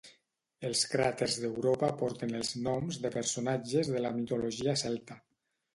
[0.69, 5.23] Els cràters d'Europa porten els noms de personatges de la mitologia celta.